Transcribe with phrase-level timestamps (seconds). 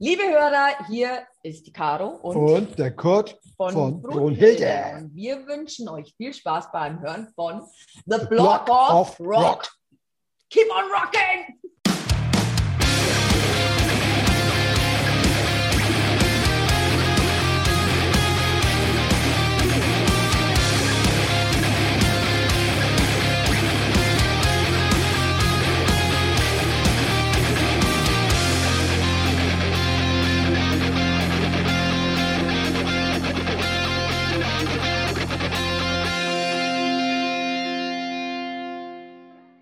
[0.00, 5.10] Liebe Hörer, hier ist die Caro und, und der Kurt von, von Brunhilde.
[5.12, 7.62] Wir wünschen euch viel Spaß beim Hören von
[8.06, 9.42] The, The Block, Block, of, of Rock.
[9.42, 9.68] Rock.
[10.50, 11.57] Keep on rocking!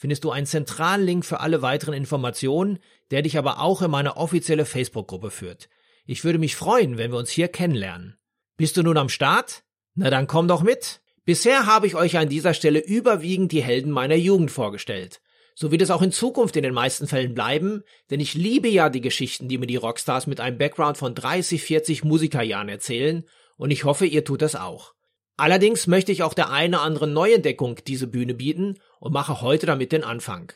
[0.00, 2.78] findest du einen zentralen Link für alle weiteren Informationen,
[3.10, 5.68] der dich aber auch in meine offizielle Facebook-Gruppe führt.
[6.06, 8.16] Ich würde mich freuen, wenn wir uns hier kennenlernen.
[8.56, 9.62] Bist du nun am Start?
[9.94, 11.02] Na dann komm doch mit.
[11.26, 15.20] Bisher habe ich euch an dieser Stelle überwiegend die Helden meiner Jugend vorgestellt.
[15.54, 18.88] So wird es auch in Zukunft in den meisten Fällen bleiben, denn ich liebe ja
[18.88, 23.24] die Geschichten, die mir die Rockstars mit einem Background von 30, 40 Musikerjahren erzählen,
[23.58, 24.94] und ich hoffe, ihr tut das auch.
[25.36, 29.90] Allerdings möchte ich auch der eine andere Neuentdeckung diese Bühne bieten und mache heute damit
[29.92, 30.52] den Anfang.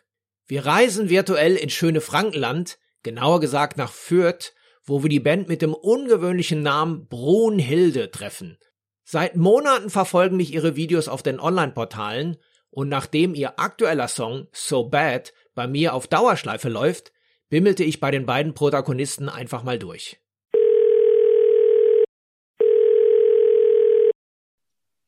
[0.46, 4.52] Wir reisen virtuell in schöne Frankenland, genauer gesagt nach Fürth,
[4.84, 8.58] wo wir die Band mit dem ungewöhnlichen Namen Brunhilde treffen.
[9.02, 12.36] Seit Monaten verfolgen mich ihre Videos auf den Online-Portalen
[12.70, 17.12] und nachdem ihr aktueller Song So Bad bei mir auf Dauerschleife läuft,
[17.48, 20.20] bimmelte ich bei den beiden Protagonisten einfach mal durch.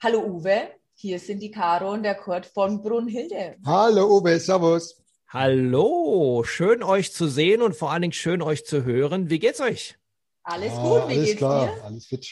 [0.03, 3.56] Hallo Uwe, hier sind die Caro und der Kurt von Brunhilde.
[3.66, 4.97] Hallo Uwe, servus.
[5.28, 9.28] Hallo, schön euch zu sehen und vor allen Dingen schön euch zu hören.
[9.28, 9.97] Wie geht's euch?
[10.43, 11.84] Alles ah, gut, wie alles geht's klar, dir?
[11.84, 12.26] Alles fit.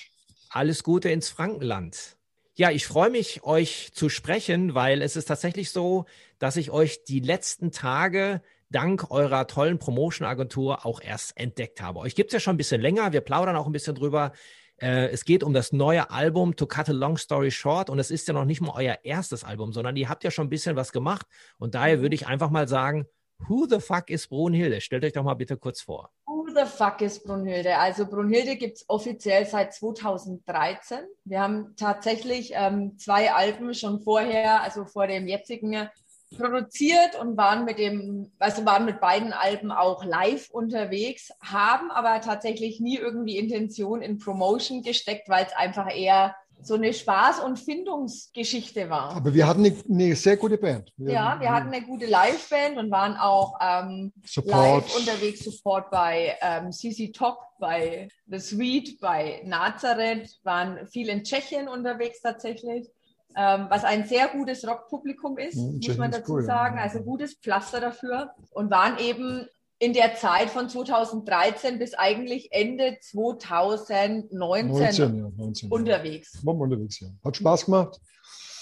[0.48, 2.16] Alles Gute ins Frankenland.
[2.54, 6.06] Ja, ich freue mich, euch zu sprechen, weil es ist tatsächlich so,
[6.38, 8.40] dass ich euch die letzten Tage
[8.70, 11.98] dank eurer tollen Promotion-Agentur auch erst entdeckt habe.
[11.98, 13.12] Euch gibt's ja schon ein bisschen länger.
[13.12, 14.32] Wir plaudern auch ein bisschen drüber.
[14.80, 18.10] Äh, es geht um das neue Album To Cut a Long Story Short und es
[18.10, 20.76] ist ja noch nicht mal euer erstes Album, sondern ihr habt ja schon ein bisschen
[20.76, 21.26] was gemacht
[21.58, 23.06] und daher würde ich einfach mal sagen,
[23.48, 24.80] Who the fuck is Brunhilde?
[24.80, 26.10] Stellt euch doch mal bitte kurz vor.
[26.26, 27.76] Who the fuck is Brunhilde?
[27.76, 30.98] Also Brunhilde gibt es offiziell seit 2013.
[31.24, 35.88] Wir haben tatsächlich ähm, zwei Alben schon vorher, also vor dem jetzigen
[36.36, 42.20] produziert und waren mit dem, also waren mit beiden Alben auch live unterwegs, haben aber
[42.20, 46.34] tatsächlich nie irgendwie Intention in Promotion gesteckt, weil es einfach eher
[46.64, 49.10] so eine Spaß- und Findungsgeschichte war.
[49.16, 50.92] Aber wir hatten eine, eine sehr gute Band.
[50.96, 54.12] Wir ja, wir hatten eine gute Liveband und waren auch ähm,
[54.44, 61.22] live unterwegs, Support bei ähm, CC Top, bei The Sweet, bei Nazareth, waren viel in
[61.22, 62.88] Tschechien unterwegs tatsächlich
[63.36, 66.78] ähm, was ein sehr gutes Rockpublikum ist, mhm, muss man dazu cool, sagen.
[66.78, 69.46] Also gutes Pflaster dafür und waren eben
[69.78, 76.40] in der Zeit von 2013 bis eigentlich Ende 2019 19, ja, 19, unterwegs.
[76.42, 76.52] Ja.
[76.52, 77.08] unterwegs, ja.
[77.24, 78.00] Hat Spaß gemacht.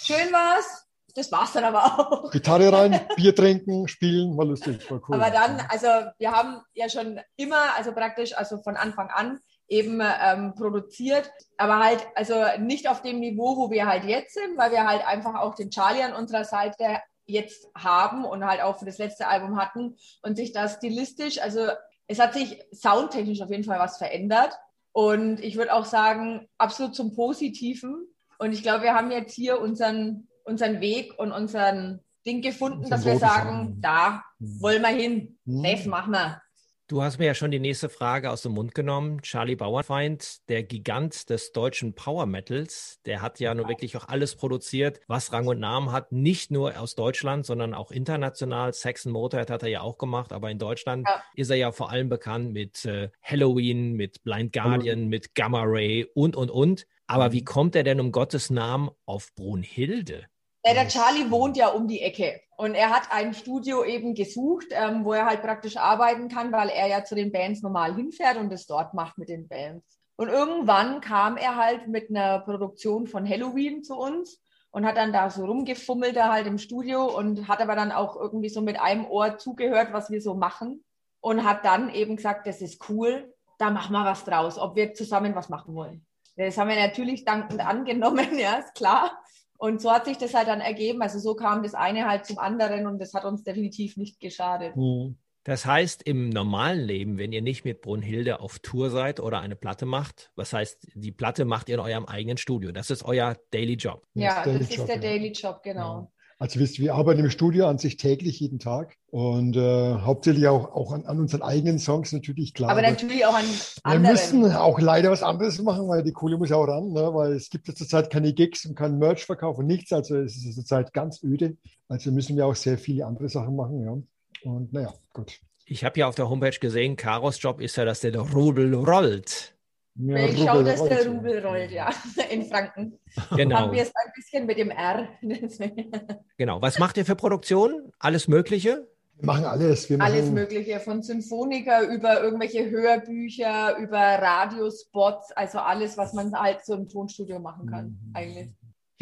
[0.03, 0.87] Schön war's.
[1.15, 2.31] Das war's dann aber auch.
[2.31, 5.17] Gitarre rein, Bier trinken, spielen, war lustig, war cool.
[5.17, 5.87] Aber dann, also
[6.19, 11.79] wir haben ja schon immer, also praktisch, also von Anfang an eben ähm, produziert, aber
[11.79, 15.35] halt also nicht auf dem Niveau, wo wir halt jetzt sind, weil wir halt einfach
[15.35, 19.57] auch den Charlie an unserer Seite jetzt haben und halt auch für das letzte Album
[19.57, 21.69] hatten und sich das stilistisch, also
[22.07, 24.53] es hat sich soundtechnisch auf jeden Fall was verändert
[24.93, 28.07] und ich würde auch sagen, absolut zum Positiven
[28.39, 33.05] und ich glaube, wir haben jetzt hier unseren, unseren Weg und unseren Ding gefunden, dass
[33.05, 35.63] wir sagen, da wollen wir hin, mhm.
[35.63, 36.43] das machen wir.
[36.93, 39.23] Du hast mir ja schon die nächste Frage aus dem Mund genommen.
[39.23, 44.37] Charlie Bauerfeind, der Gigant des deutschen Power Metals, der hat ja nur wirklich auch alles
[44.37, 46.13] produziert, was Rang und Namen hat.
[46.13, 48.75] Nicht nur aus Deutschland, sondern auch international.
[48.75, 51.23] Saxon Motorhead hat er ja auch gemacht, aber in Deutschland ja.
[51.35, 55.09] ist er ja vor allem bekannt mit äh, Halloween, mit Blind Guardian, mhm.
[55.09, 56.87] mit Gamma Ray und, und, und.
[57.07, 57.47] Aber wie mhm.
[57.47, 60.27] kommt er denn um Gottes Namen auf Brunhilde?
[60.65, 64.67] Ja, der Charlie wohnt ja um die Ecke und er hat ein Studio eben gesucht,
[64.71, 68.37] ähm, wo er halt praktisch arbeiten kann, weil er ja zu den Bands normal hinfährt
[68.37, 69.99] und es dort macht mit den Bands.
[70.15, 75.13] Und irgendwann kam er halt mit einer Produktion von Halloween zu uns und hat dann
[75.13, 78.81] da so rumgefummelt da halt im Studio und hat aber dann auch irgendwie so mit
[78.81, 80.85] einem Ohr zugehört, was wir so machen
[81.21, 84.95] und hat dann eben gesagt, das ist cool, da machen wir was draus, ob wir
[84.95, 86.07] zusammen was machen wollen.
[86.37, 89.19] Das haben wir natürlich dankend angenommen, ja, ist klar.
[89.63, 91.03] Und so hat sich das halt dann ergeben.
[91.03, 94.75] Also so kam das eine halt zum anderen und das hat uns definitiv nicht geschadet.
[94.75, 95.17] Mhm.
[95.45, 99.55] Das heißt, im normalen Leben, wenn ihr nicht mit Brunhilde auf Tour seid oder eine
[99.55, 102.73] Platte macht, was heißt, die Platte macht ihr in eurem eigenen Studio.
[102.73, 104.05] Das ist euer Daily Job.
[104.15, 105.01] Ja, das, das ist Job, der ja.
[105.01, 106.12] Daily Job, genau.
[106.43, 106.49] Ja.
[106.49, 110.73] Also wisst, wir arbeiten im Studio an sich täglich, jeden Tag und äh, hauptsächlich auch,
[110.75, 112.71] auch an, an, unseren eigenen Songs natürlich, klar.
[112.71, 113.45] Aber natürlich auch an
[113.85, 114.03] anderen.
[114.03, 117.15] Wir müssen auch leider was anderes machen, weil die Kohle muss auch ran, ne?
[117.15, 120.55] weil es gibt ja zurzeit keine Gigs und kein Merch-Verkauf und nichts, also es ist
[120.57, 121.57] zurzeit ganz öde.
[121.89, 124.51] Also müssen wir auch sehr viele andere Sachen machen, ja.
[124.51, 125.39] Und naja, gut.
[125.65, 129.55] Ich habe ja auf der Homepage gesehen, Karos Job ist ja, dass der Rubel rollt.
[129.95, 131.91] Ja, ich schaue, dass der Rubel rollt, ja,
[132.31, 132.99] in Franken.
[133.37, 133.57] Genau.
[133.57, 135.09] Haben wir es ein bisschen mit dem R.
[136.39, 136.63] genau.
[136.63, 137.93] Was macht ihr für Produktionen?
[137.99, 138.89] Alles Mögliche?
[139.17, 139.91] Wir machen alles.
[139.91, 146.33] Wir machen alles Mögliche, von Symphoniker über irgendwelche Hörbücher, über Radiospots, also alles, was man
[146.33, 148.11] halt so im Tonstudio machen kann, mhm.
[148.15, 148.49] eigentlich.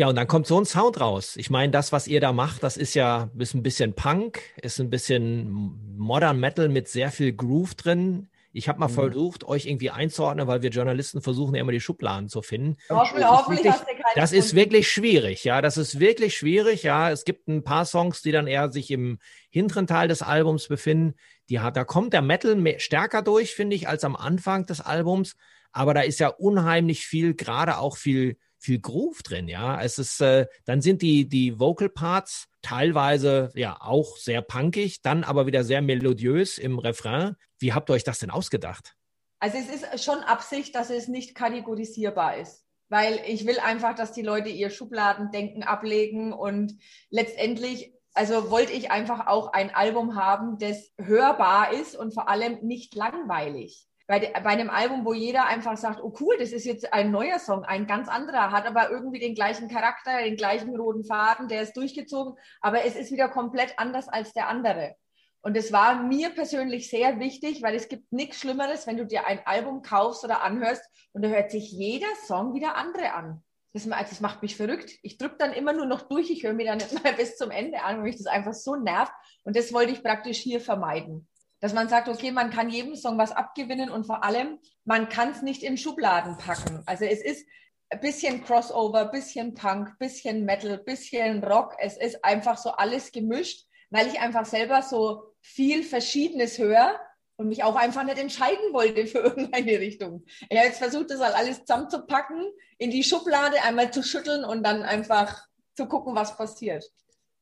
[0.00, 1.36] Ja, und dann kommt so ein Sound raus.
[1.36, 4.80] Ich meine, das, was ihr da macht, das ist ja ist ein bisschen Punk, ist
[4.80, 8.29] ein bisschen Modern Metal mit sehr viel Groove drin.
[8.52, 8.94] Ich habe mal mhm.
[8.94, 12.76] versucht, euch irgendwie einzuordnen, weil wir Journalisten versuchen ja immer die Schubladen zu finden.
[12.88, 13.24] Hoffentlich,
[13.62, 15.62] das, ist wirklich, das ist wirklich schwierig, ja.
[15.62, 17.10] Das ist wirklich schwierig, ja.
[17.10, 19.18] Es gibt ein paar Songs, die dann eher sich im
[19.50, 21.14] hinteren Teil des Albums befinden.
[21.48, 24.80] Die hat, da kommt der Metal mehr, stärker durch, finde ich, als am Anfang des
[24.80, 25.36] Albums.
[25.72, 29.80] Aber da ist ja unheimlich viel, gerade auch viel viel Groove drin, ja.
[29.82, 35.24] Es ist, äh, dann sind die, die Vocal Parts teilweise ja auch sehr punkig, dann
[35.24, 37.36] aber wieder sehr melodiös im Refrain.
[37.58, 38.94] Wie habt ihr euch das denn ausgedacht?
[39.40, 42.64] Also es ist schon Absicht, dass es nicht kategorisierbar ist.
[42.90, 46.76] Weil ich will einfach, dass die Leute ihr Schubladendenken ablegen und
[47.08, 52.58] letztendlich also wollte ich einfach auch ein Album haben, das hörbar ist und vor allem
[52.62, 56.92] nicht langweilig bei, bei einem Album, wo jeder einfach sagt, oh cool, das ist jetzt
[56.92, 61.04] ein neuer Song, ein ganz anderer, hat aber irgendwie den gleichen Charakter, den gleichen roten
[61.04, 64.96] Faden, der ist durchgezogen, aber es ist wieder komplett anders als der andere.
[65.42, 69.28] Und es war mir persönlich sehr wichtig, weil es gibt nichts Schlimmeres, wenn du dir
[69.28, 73.44] ein Album kaufst oder anhörst und da hört sich jeder Song wieder andere an.
[73.72, 74.90] Das, das macht mich verrückt.
[75.04, 77.52] Ich drücke dann immer nur noch durch, ich höre mir dann nicht mal bis zum
[77.52, 79.12] Ende an, weil mich das einfach so nervt.
[79.44, 81.28] Und das wollte ich praktisch hier vermeiden
[81.60, 85.30] dass man sagt, okay, man kann jedem Song was abgewinnen und vor allem, man kann
[85.30, 86.82] es nicht in Schubladen packen.
[86.86, 87.46] Also es ist
[87.90, 91.76] ein bisschen Crossover, bisschen Punk, bisschen Metal, bisschen Rock.
[91.78, 96.98] Es ist einfach so alles gemischt, weil ich einfach selber so viel Verschiedenes höre
[97.36, 100.24] und mich auch einfach nicht entscheiden wollte für irgendeine Richtung.
[100.48, 104.62] Ich habe jetzt versucht, das halt alles zusammenzupacken, in die Schublade einmal zu schütteln und
[104.62, 106.84] dann einfach zu gucken, was passiert.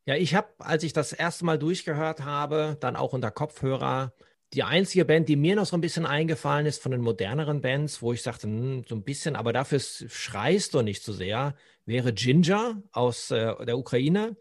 [0.08, 4.14] Ja, ich habe, als ich das erste Mal durchgehört habe, dann auch unter Kopfhörer,
[4.54, 8.00] die einzige Band, die mir noch so ein bisschen eingefallen ist von den moderneren Bands,
[8.00, 12.14] wo ich sagte, hm, so ein bisschen, aber dafür schreist du nicht so sehr, wäre
[12.14, 14.34] Ginger aus äh, der Ukraine,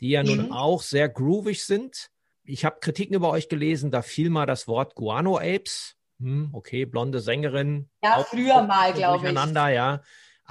[0.00, 0.28] die ja mhm.
[0.28, 2.10] nun auch sehr groovig sind.
[2.42, 5.94] Ich habe Kritiken über euch gelesen, da fiel mal das Wort Guano Apes.
[6.18, 7.88] Hm, okay, blonde Sängerin.
[8.02, 9.54] Ja, früher mal, glaube ich.
[9.54, 10.02] ja.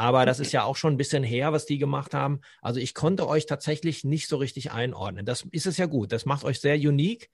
[0.01, 2.41] Aber das ist ja auch schon ein bisschen her, was die gemacht haben.
[2.63, 5.27] Also ich konnte euch tatsächlich nicht so richtig einordnen.
[5.27, 6.11] Das ist es ja gut.
[6.11, 7.29] Das macht euch sehr unique.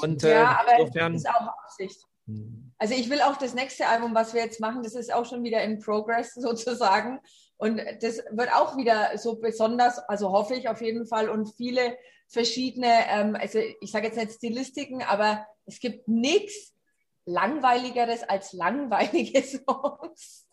[0.00, 2.06] Und, äh, ja, aber insofern, das ist auch Absicht.
[2.28, 2.70] Hm.
[2.78, 5.42] Also ich will auch das nächste Album, was wir jetzt machen, das ist auch schon
[5.42, 7.18] wieder in Progress sozusagen.
[7.56, 11.98] Und das wird auch wieder so besonders, also hoffe ich auf jeden Fall, und viele
[12.28, 16.72] verschiedene, ähm, also ich sage jetzt nicht Stilistiken, aber es gibt nichts
[17.24, 20.45] langweiligeres als langweilige Songs.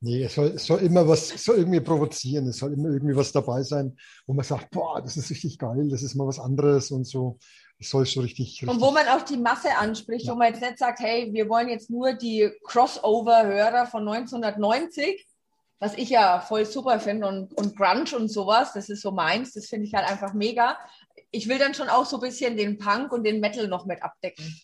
[0.00, 3.16] Nee, es soll, es soll immer was, es soll irgendwie provozieren, es soll immer irgendwie
[3.16, 6.38] was dabei sein, wo man sagt, boah, das ist richtig geil, das ist mal was
[6.38, 7.38] anderes und so.
[7.80, 8.68] Es soll so richtig, richtig.
[8.68, 10.32] Und wo man auch die Masse anspricht, ja.
[10.32, 15.26] wo man jetzt nicht sagt, hey, wir wollen jetzt nur die Crossover-Hörer von 1990,
[15.80, 19.52] was ich ja voll super finde und, und Grunge und sowas, das ist so meins,
[19.52, 20.76] das finde ich halt einfach mega.
[21.30, 24.02] Ich will dann schon auch so ein bisschen den Punk und den Metal noch mit
[24.02, 24.60] abdecken.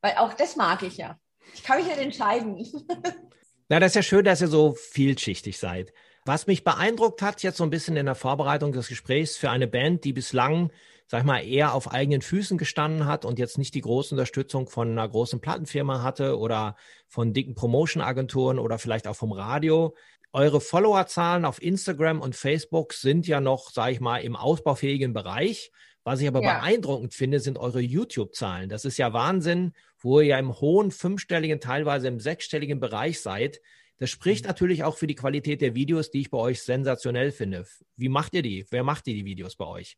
[0.00, 1.16] Weil auch das mag ich ja.
[1.54, 2.64] Ich kann mich nicht entscheiden.
[3.72, 5.94] Na, das ist ja schön, dass ihr so vielschichtig seid.
[6.26, 9.66] Was mich beeindruckt hat, jetzt so ein bisschen in der Vorbereitung des Gesprächs für eine
[9.66, 10.70] Band, die bislang,
[11.06, 14.68] sag ich mal, eher auf eigenen Füßen gestanden hat und jetzt nicht die große Unterstützung
[14.68, 16.76] von einer großen Plattenfirma hatte oder
[17.08, 19.96] von dicken Promotion-Agenturen oder vielleicht auch vom Radio.
[20.34, 25.72] Eure Followerzahlen auf Instagram und Facebook sind ja noch, sag ich mal, im ausbaufähigen Bereich.
[26.04, 26.58] Was ich aber ja.
[26.58, 28.68] beeindruckend finde, sind eure YouTube-Zahlen.
[28.68, 33.60] Das ist ja Wahnsinn, wo ihr ja im hohen fünfstelligen, teilweise im sechsstelligen Bereich seid.
[33.98, 34.48] Das spricht mhm.
[34.48, 37.66] natürlich auch für die Qualität der Videos, die ich bei euch sensationell finde.
[37.96, 38.66] Wie macht ihr die?
[38.70, 39.96] Wer macht ihr die Videos bei euch?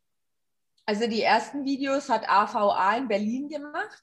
[0.87, 4.03] Also die ersten Videos hat AVA in Berlin gemacht.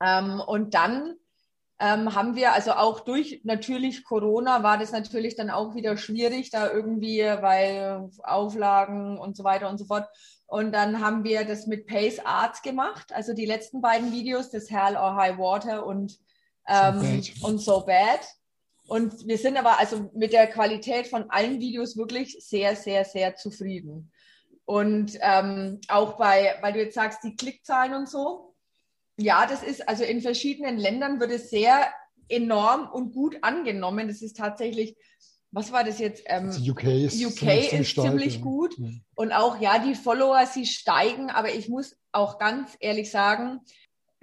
[0.00, 1.16] Ähm, und dann
[1.80, 6.50] ähm, haben wir also auch durch natürlich Corona war das natürlich dann auch wieder schwierig,
[6.50, 10.08] da irgendwie, weil Auflagen und so weiter und so fort.
[10.46, 14.70] Und dann haben wir das mit Pace Arts gemacht, also die letzten beiden Videos, das
[14.70, 16.18] Hell or High Water und,
[16.66, 18.20] ähm, so und So Bad.
[18.88, 23.36] Und wir sind aber also mit der Qualität von allen Videos wirklich sehr, sehr, sehr
[23.36, 24.10] zufrieden.
[24.64, 28.47] Und ähm, auch bei, weil du jetzt sagst, die Klickzahlen und so,
[29.18, 31.92] ja, das ist, also in verschiedenen Ländern wird es sehr
[32.28, 34.08] enorm und gut angenommen.
[34.08, 34.96] Das ist tatsächlich,
[35.50, 36.22] was war das jetzt?
[36.26, 38.40] Ähm, also UK ist, UK ist ziemlich ja.
[38.40, 38.76] gut.
[39.16, 43.60] Und auch, ja, die Follower, sie steigen, aber ich muss auch ganz ehrlich sagen,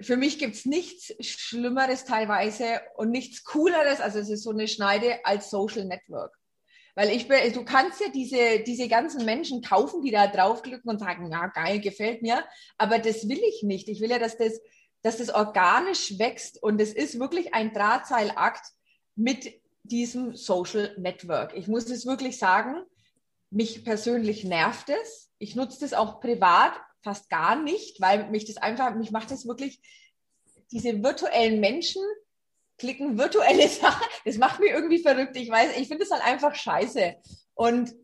[0.00, 4.68] für mich gibt es nichts Schlimmeres teilweise und nichts Cooleres, also es ist so eine
[4.68, 6.36] Schneide als Social Network.
[6.94, 10.98] Weil ich bin, du kannst ja diese, diese ganzen Menschen kaufen, die da draufklicken und
[10.98, 12.42] sagen, ja, geil, gefällt mir.
[12.78, 13.88] Aber das will ich nicht.
[13.88, 14.58] Ich will ja, dass das
[15.06, 18.66] dass das organisch wächst und es ist wirklich ein Drahtseilakt
[19.14, 19.52] mit
[19.84, 21.54] diesem Social Network.
[21.54, 22.82] Ich muss es wirklich sagen,
[23.48, 25.30] mich persönlich nervt es.
[25.38, 26.72] Ich nutze das auch privat
[27.04, 29.80] fast gar nicht, weil mich das einfach, mich macht das wirklich,
[30.72, 32.02] diese virtuellen Menschen
[32.76, 35.36] klicken virtuelle Sachen, das macht mich irgendwie verrückt.
[35.36, 37.14] Ich weiß, ich finde es halt einfach scheiße.
[37.54, 37.94] Und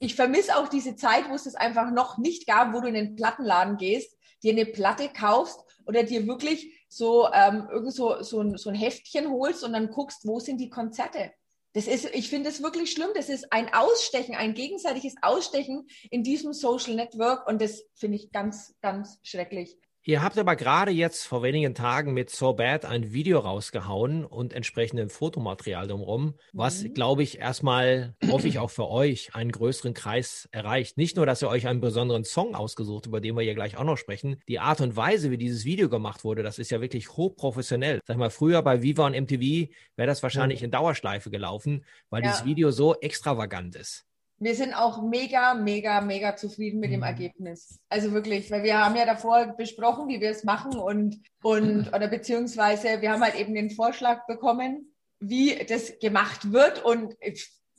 [0.00, 2.94] ich vermisse auch diese Zeit, wo es das einfach noch nicht gab, wo du in
[2.94, 8.40] den Plattenladen gehst, dir eine Platte kaufst oder dir wirklich so ähm, irgend so, so,
[8.40, 11.32] ein, so ein Heftchen holst und dann guckst, wo sind die Konzerte.
[11.74, 13.10] Das ist, ich finde es wirklich schlimm.
[13.14, 18.30] Das ist ein Ausstechen, ein gegenseitiges Ausstechen in diesem Social Network und das finde ich
[18.30, 19.78] ganz, ganz schrecklich.
[20.04, 24.52] Ihr habt aber gerade jetzt vor wenigen Tagen mit So Bad ein Video rausgehauen und
[24.52, 26.94] entsprechendem Fotomaterial drumherum, was, mhm.
[26.94, 30.96] glaube ich, erstmal, hoffe ich auch für euch, einen größeren Kreis erreicht.
[30.96, 33.84] Nicht nur, dass ihr euch einen besonderen Song ausgesucht, über den wir hier gleich auch
[33.84, 34.42] noch sprechen.
[34.48, 38.00] Die Art und Weise, wie dieses Video gemacht wurde, das ist ja wirklich hochprofessionell.
[38.04, 40.64] Sag mal, früher bei Viva und MTV wäre das wahrscheinlich mhm.
[40.64, 42.30] in Dauerschleife gelaufen, weil ja.
[42.30, 44.04] dieses Video so extravagant ist
[44.42, 47.06] wir sind auch mega, mega, mega zufrieden mit dem mhm.
[47.06, 47.78] Ergebnis.
[47.88, 52.08] Also wirklich, weil wir haben ja davor besprochen, wie wir es machen und, und oder
[52.08, 57.14] beziehungsweise wir haben halt eben den Vorschlag bekommen, wie das gemacht wird und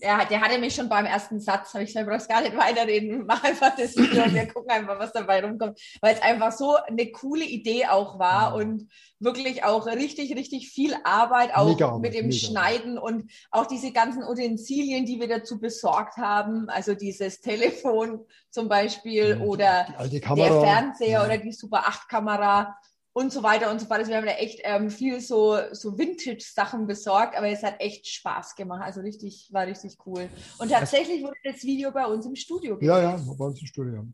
[0.04, 3.26] der, der hatte mich schon beim ersten Satz, habe ich gesagt, brauchst gar nicht weiterreden,
[3.26, 6.76] mach einfach das Video und wir gucken einfach, was dabei rumkommt, weil es einfach so
[6.76, 12.14] eine coole Idee auch war und wirklich auch richtig, richtig viel Arbeit, auch mega, mit
[12.14, 12.38] dem mega.
[12.38, 18.68] Schneiden und auch diese ganzen Utensilien, die wir dazu besorgt haben, also dieses Telefon zum
[18.68, 21.26] Beispiel ja, oder der Fernseher ja.
[21.26, 22.76] oder die Super 8 Kamera
[23.14, 24.00] und so weiter und so fort.
[24.00, 28.08] Also wir haben da echt ähm, viel so, so Vintage-Sachen besorgt, aber es hat echt
[28.08, 28.82] Spaß gemacht.
[28.84, 30.28] Also richtig, war richtig cool.
[30.58, 32.90] Und tatsächlich wurde das Video bei uns im Studio gedreht.
[32.90, 34.06] Ja, ja, bei uns im Studio.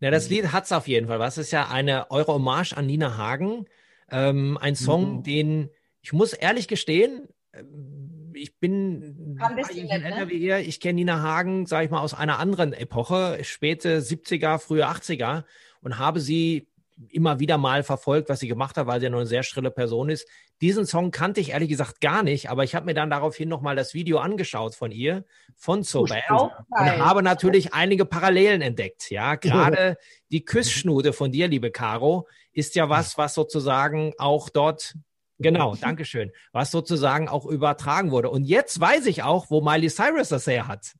[0.00, 1.18] Ja, das Lied hat es auf jeden Fall.
[1.18, 3.66] Was ist ja eine eure Hommage an Nina Hagen.
[4.10, 5.22] Ähm, ein Song, mhm.
[5.24, 10.30] den ich muss ehrlich gestehen, ähm, ich bin ein bisschen älter ne?
[10.30, 10.58] wie ihr.
[10.58, 15.44] Ich kenne Nina Hagen, sage ich mal, aus einer anderen Epoche, späte 70er, frühe 80er
[15.80, 16.68] und habe sie
[17.10, 19.70] immer wieder mal verfolgt, was sie gemacht hat, weil sie ja nur eine sehr schrille
[19.70, 20.26] Person ist.
[20.60, 23.76] Diesen Song kannte ich ehrlich gesagt gar nicht, aber ich habe mir dann daraufhin nochmal
[23.76, 25.24] das Video angeschaut von ihr,
[25.54, 29.10] von So Bad, und habe natürlich einige Parallelen entdeckt.
[29.10, 29.98] Ja, gerade
[30.30, 34.94] die Küssschnute von dir, liebe Caro, ist ja was, was sozusagen auch dort
[35.38, 36.32] Genau, Dankeschön.
[36.52, 38.30] Was sozusagen auch übertragen wurde.
[38.30, 40.94] Und jetzt weiß ich auch, wo Miley Cyrus das her hat.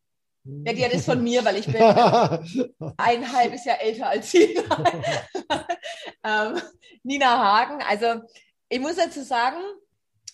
[0.64, 1.76] Ja, die hat es von mir, weil ich bin
[2.96, 4.56] ein halbes Jahr älter als sie.
[6.24, 6.60] ähm,
[7.02, 8.22] Nina Hagen, also
[8.68, 9.60] ich muss dazu sagen,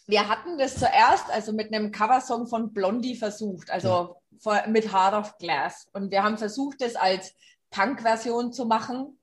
[0.06, 4.66] wir hatten das zuerst also mit einem Coversong von Blondie versucht, also ja.
[4.66, 5.86] mit Heart of Glass.
[5.92, 7.34] Und wir haben versucht, das als
[7.70, 9.18] Punk-Version zu machen.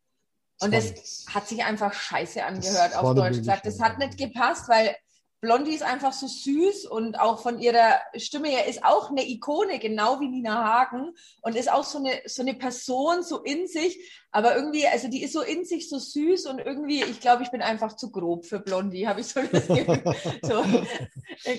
[0.61, 3.65] Und es hat sich einfach scheiße angehört auf Deutsch gesagt.
[3.65, 4.95] Das hat nicht gepasst, weil
[5.41, 9.79] Blondie ist einfach so süß und auch von ihrer Stimme her ist auch eine Ikone,
[9.79, 14.21] genau wie Nina Hagen und ist auch so eine, so eine Person, so in sich,
[14.31, 17.51] aber irgendwie, also die ist so in sich so süß und irgendwie, ich glaube, ich
[17.51, 20.03] bin einfach zu grob für Blondie, habe ich so das Gefühl.
[20.43, 20.63] so,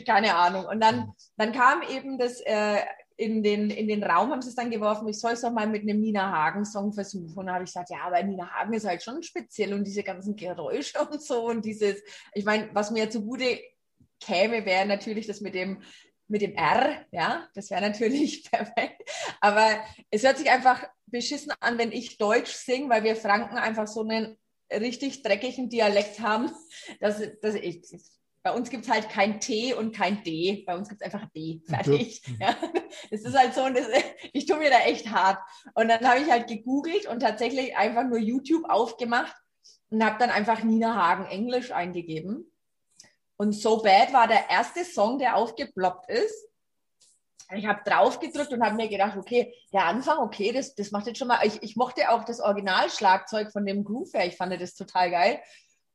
[0.06, 0.66] keine Ahnung.
[0.66, 2.80] Und dann, dann kam eben das äh,
[3.20, 5.66] in den, in den Raum haben sie es dann geworfen, ich soll es doch mal
[5.66, 7.36] mit einem Nina Hagen-Song versuchen.
[7.36, 10.02] Und da habe ich gesagt, ja, aber Nina Hagen ist halt schon speziell und diese
[10.02, 13.58] ganzen Geräusche und so und dieses, ich meine, was mir zugute
[14.20, 15.82] käme, wäre natürlich das mit dem,
[16.28, 19.02] mit dem R, ja, das wäre natürlich perfekt.
[19.40, 23.88] Aber es hört sich einfach beschissen an, wenn ich Deutsch singe, weil wir Franken einfach
[23.88, 24.38] so einen
[24.72, 26.50] richtig dreckigen Dialekt haben,
[27.00, 27.82] dass, dass ich,
[28.42, 30.64] bei uns gibt es halt kein T und kein D.
[30.66, 31.60] Bei uns gibt es einfach D.
[31.66, 32.22] Fertig.
[32.40, 32.56] Ja.
[33.10, 33.86] Das ist halt so, und das,
[34.32, 35.38] ich tue mir da echt hart.
[35.74, 39.36] Und dann habe ich halt gegoogelt und tatsächlich einfach nur YouTube aufgemacht
[39.90, 42.49] und habe dann einfach Nina Hagen Englisch eingegeben.
[43.40, 46.46] Und So Bad war der erste Song, der aufgeploppt ist.
[47.56, 51.06] Ich habe drauf gedrückt und habe mir gedacht, okay, der Anfang, okay, das, das macht
[51.06, 51.40] jetzt schon mal.
[51.46, 54.26] Ich, ich mochte auch das Originalschlagzeug von dem Groove her.
[54.26, 55.40] Ich fand das total geil.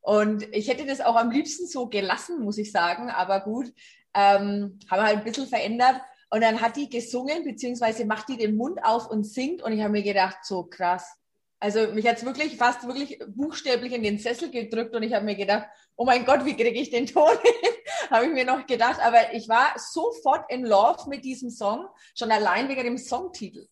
[0.01, 3.11] Und ich hätte das auch am liebsten so gelassen, muss ich sagen.
[3.11, 3.67] Aber gut,
[4.15, 6.01] ähm, haben wir halt ein bisschen verändert.
[6.31, 9.61] Und dann hat die gesungen, beziehungsweise macht die den Mund auf und singt.
[9.61, 11.15] Und ich habe mir gedacht, so krass.
[11.59, 15.25] Also mich hat es wirklich fast wirklich buchstäblich in den Sessel gedrückt und ich habe
[15.25, 17.71] mir gedacht, oh mein Gott, wie kriege ich den Ton hin?
[18.09, 18.99] habe ich mir noch gedacht.
[19.01, 23.67] Aber ich war sofort in love mit diesem Song, schon allein wegen dem Songtitel.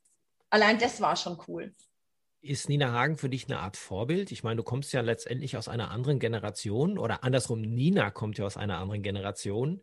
[0.50, 1.74] Allein das war schon cool.
[2.42, 4.32] Ist Nina Hagen für dich eine Art Vorbild?
[4.32, 8.46] Ich meine, du kommst ja letztendlich aus einer anderen Generation oder andersrum, Nina kommt ja
[8.46, 9.82] aus einer anderen Generation.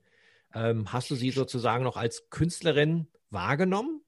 [0.54, 4.02] Ähm, hast du sie sozusagen noch als Künstlerin wahrgenommen?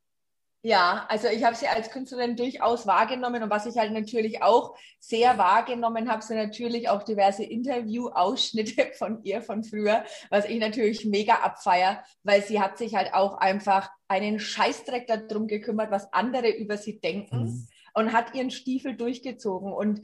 [0.65, 4.77] Ja, also ich habe sie als Künstlerin durchaus wahrgenommen und was ich halt natürlich auch
[5.01, 11.05] sehr wahrgenommen habe, sind natürlich auch diverse Interview-Ausschnitte von ihr von früher, was ich natürlich
[11.05, 16.51] mega abfeier, weil sie hat sich halt auch einfach einen Scheißdreck darum gekümmert, was andere
[16.51, 17.69] über sie denken mhm.
[17.95, 20.03] und hat ihren Stiefel durchgezogen und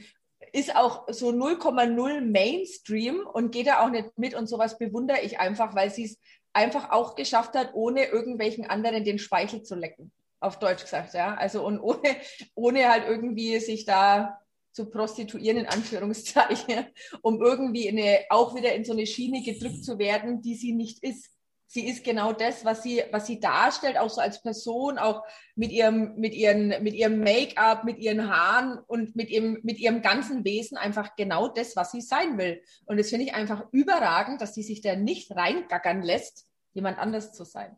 [0.53, 5.39] ist auch so 0,0 Mainstream und geht da auch nicht mit und sowas bewundere ich
[5.39, 6.19] einfach, weil sie es
[6.53, 10.11] einfach auch geschafft hat, ohne irgendwelchen anderen den Speichel zu lecken
[10.41, 11.35] auf Deutsch gesagt, ja.
[11.35, 12.17] Also und ohne,
[12.55, 14.39] ohne halt irgendwie sich da
[14.73, 16.87] zu prostituieren, in Anführungszeichen,
[17.23, 20.73] um irgendwie in eine, auch wieder in so eine Schiene gedrückt zu werden, die sie
[20.73, 21.31] nicht ist.
[21.71, 25.23] Sie ist genau das, was sie, was sie darstellt, auch so als Person, auch
[25.55, 30.01] mit ihrem, mit ihren, mit ihrem Make-up, mit ihren Haaren und mit ihrem, mit ihrem
[30.01, 32.63] ganzen Wesen einfach genau das, was sie sein will.
[32.87, 37.33] Und das finde ich einfach überragend, dass sie sich da nicht reingackern lässt, jemand anders
[37.33, 37.77] zu sein.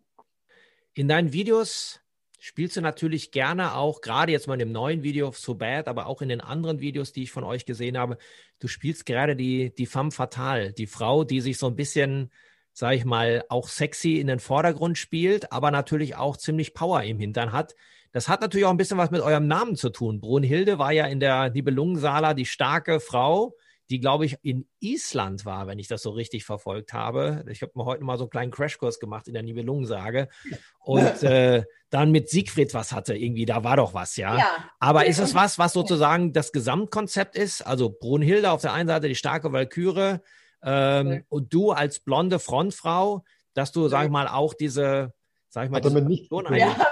[0.95, 2.01] In deinen Videos
[2.41, 6.07] spielst du natürlich gerne auch, gerade jetzt mal in dem neuen Video So Bad, aber
[6.07, 8.17] auch in den anderen Videos, die ich von euch gesehen habe,
[8.59, 12.33] du spielst gerade die, die femme fatale, die Frau, die sich so ein bisschen,
[12.73, 17.19] sag ich mal, auch sexy in den Vordergrund spielt, aber natürlich auch ziemlich Power im
[17.19, 17.75] Hintern hat.
[18.13, 20.21] Das hat natürlich auch ein bisschen was mit eurem Namen zu tun.
[20.21, 23.55] Brunhilde war ja in der Nibelungensala die starke Frau,
[23.91, 27.45] die, glaube ich, in Island war, wenn ich das so richtig verfolgt habe.
[27.51, 30.29] Ich habe mir heute mal so einen kleinen Crashkurs gemacht in der Nibelungensage
[30.81, 33.15] und äh, dann mit Siegfried was hatte.
[33.15, 34.39] Irgendwie, da war doch was, ja.
[34.39, 34.49] ja.
[34.79, 37.63] Aber ist es was, was sozusagen das Gesamtkonzept ist?
[37.63, 40.23] Also Brunhilde auf der einen Seite, die starke Walküre
[40.63, 41.19] ähm, ja.
[41.29, 43.25] und du als blonde Frontfrau,
[43.55, 45.13] dass du, sag ich mal, auch diese
[45.51, 46.31] sag ich mal, damit nicht.
[46.61, 46.87] Ja,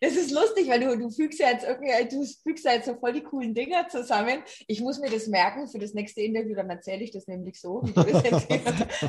[0.00, 2.94] es ist lustig, weil du, du fügst ja jetzt irgendwie, du fügst ja jetzt so
[2.96, 4.42] voll die coolen Dinger zusammen.
[4.66, 7.82] Ich muss mir das merken für das nächste Interview, dann erzähle ich das nämlich so,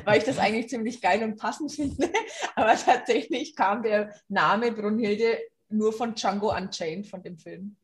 [0.05, 2.09] weil ich das eigentlich ziemlich geil und passend finde.
[2.55, 5.39] Aber tatsächlich kam der Name Brunhilde
[5.69, 7.75] nur von Django Unchained, von dem Film.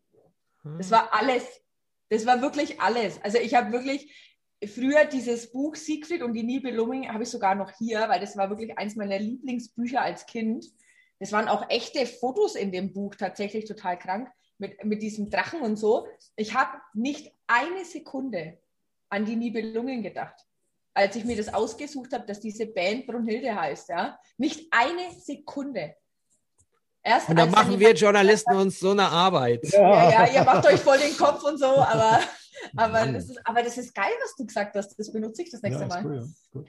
[0.77, 1.43] Das war alles.
[2.09, 3.21] Das war wirklich alles.
[3.21, 4.09] Also ich habe wirklich,
[4.67, 8.49] früher dieses Buch Siegfried und die Nibelungen habe ich sogar noch hier, weil das war
[8.49, 10.65] wirklich eins meiner Lieblingsbücher als Kind.
[11.23, 15.61] Es waren auch echte Fotos in dem Buch, tatsächlich total krank, mit, mit diesem Drachen
[15.61, 16.05] und so.
[16.35, 18.57] Ich habe nicht eine Sekunde
[19.07, 20.35] an die Nibelungen gedacht,
[20.93, 23.87] als ich mir das ausgesucht habe, dass diese Band Brunhilde heißt.
[23.87, 24.19] Ja?
[24.37, 25.95] Nicht eine Sekunde.
[27.01, 29.63] Erst und dann machen wir Journalisten uns so eine Arbeit.
[29.71, 32.19] Ja, ja, ihr macht euch voll den Kopf und so, aber,
[32.75, 34.99] aber, das, ist, aber das ist geil, was du gesagt hast.
[34.99, 36.05] Das benutze ich das nächste ja, Mal.
[36.05, 36.61] Cool, ja.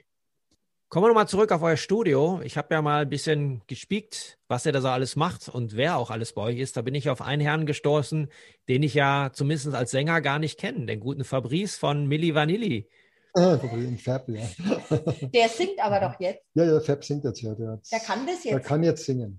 [0.95, 2.39] Kommen wir nochmal zurück auf euer Studio.
[2.45, 5.97] Ich habe ja mal ein bisschen gespiekt, was ihr da so alles macht und wer
[5.97, 6.77] auch alles bei euch ist.
[6.77, 8.29] Da bin ich auf einen Herrn gestoßen,
[8.69, 12.87] den ich ja zumindest als Sänger gar nicht kenne, den guten Fabrice von Milli Vanilli.
[13.33, 13.59] Ah,
[14.01, 14.47] Fab, ja.
[15.33, 16.45] Der singt aber doch jetzt.
[16.53, 17.53] Ja, ja, Fab singt jetzt ja.
[17.55, 18.53] Der, der kann das jetzt.
[18.53, 19.37] Der kann jetzt singen.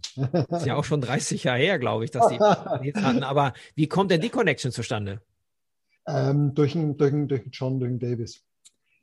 [0.51, 2.35] Das ist ja auch schon 30 Jahre her, glaube ich, dass die
[2.87, 3.23] jetzt hatten.
[3.23, 5.23] Aber wie kommt denn die Connection zustande?
[6.07, 8.45] Ähm, durch, einen, durch, einen, durch John, durch einen Davis.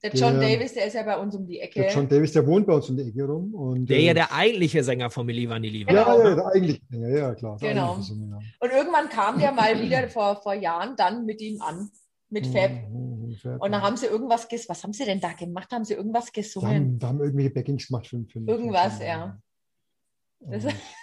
[0.03, 1.79] Der John der, Davis, der ist ja bei uns um die Ecke.
[1.79, 3.53] Der John Davis, der wohnt bei uns um die Ecke rum.
[3.55, 5.93] Und, der äh, ja der eigentliche Sänger von Milli Vanilli war.
[5.93, 6.19] Genau.
[6.19, 7.57] Ja, ja, der eigentliche Sänger, ja, klar.
[7.57, 8.01] Genau.
[8.01, 8.41] Sänger.
[8.59, 11.89] Und irgendwann kam der mal wieder vor, vor Jahren dann mit ihm an,
[12.29, 12.71] mit Fab.
[12.71, 15.71] Mhm, und dann haben sie irgendwas, ges was haben sie denn da gemacht?
[15.71, 16.69] Haben sie irgendwas gesungen?
[16.69, 19.37] Da haben, da haben irgendwelche Backings gemacht für, für Irgendwas, für, ja.
[20.41, 20.65] Das,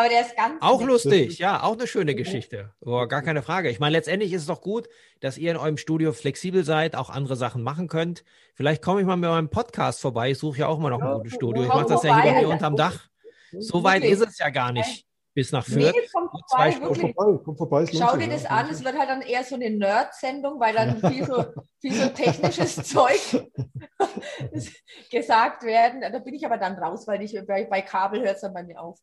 [0.00, 0.60] aber der ist ganz.
[0.60, 2.72] Auch lustig, ja, auch eine schöne Geschichte.
[2.80, 3.70] Oh, gar keine Frage.
[3.70, 4.88] Ich meine, letztendlich ist es doch gut,
[5.20, 8.24] dass ihr in eurem Studio flexibel seid, auch andere Sachen machen könnt.
[8.54, 10.30] Vielleicht komme ich mal mit meinem Podcast vorbei.
[10.32, 11.62] Ich suche ja auch mal noch ein gutes Studio.
[11.62, 12.98] Ich mache das ja hier bei mir unterm Dach.
[13.52, 15.94] So weit ist es ja gar nicht bis nach Fürth.
[15.94, 19.44] Nee, kommt vorbei, vorbei, kommt vorbei Schau dir das an, es wird halt dann eher
[19.44, 21.44] so eine Nerd-Sendung, weil dann viel so,
[21.80, 23.20] viel so technisches Zeug
[25.10, 26.00] gesagt werden.
[26.00, 28.62] Da bin ich aber dann raus, weil ich bei, bei Kabel hört es dann bei
[28.64, 28.98] mir auf.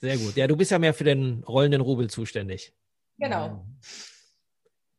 [0.00, 0.36] Sehr gut.
[0.36, 2.72] Ja, du bist ja mehr für den rollenden Rubel zuständig.
[3.18, 3.64] Genau.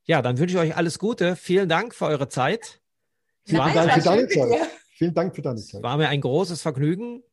[0.03, 1.35] Ja, dann wünsche ich euch alles Gute.
[1.35, 2.81] Vielen Dank für eure Zeit.
[3.45, 4.69] Vielen Dank für deine Zeit.
[4.97, 5.81] Vielen Dank für deine Zeit.
[5.81, 7.23] War mir ein großes Vergnügen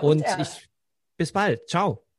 [0.00, 0.70] und ich
[1.18, 1.68] bis bald.
[1.68, 2.09] Ciao.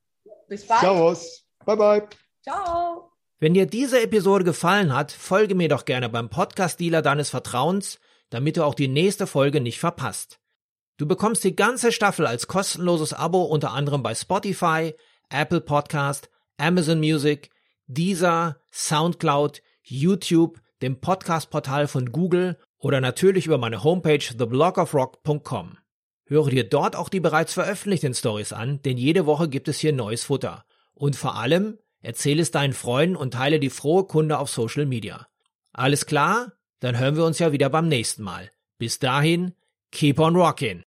[0.51, 0.81] Bis bald.
[0.81, 1.45] Servus.
[1.65, 2.07] Bye bye.
[2.43, 3.09] Ciao.
[3.39, 8.57] Wenn dir diese Episode gefallen hat, folge mir doch gerne beim Podcast-Dealer deines Vertrauens, damit
[8.57, 10.41] du auch die nächste Folge nicht verpasst.
[10.97, 14.93] Du bekommst die ganze Staffel als kostenloses Abo unter anderem bei Spotify,
[15.29, 17.49] Apple Podcast, Amazon Music,
[17.87, 25.77] Deezer, Soundcloud, YouTube, dem Podcast-Portal von Google oder natürlich über meine Homepage theblogofrock.com.
[26.31, 29.91] Höre dir dort auch die bereits veröffentlichten Stories an, denn jede Woche gibt es hier
[29.91, 30.63] neues Futter.
[30.93, 35.27] Und vor allem, erzähle es deinen Freunden und teile die frohe Kunde auf Social Media.
[35.73, 36.53] Alles klar?
[36.79, 38.49] Dann hören wir uns ja wieder beim nächsten Mal.
[38.77, 39.55] Bis dahin,
[39.91, 40.85] keep on rockin'!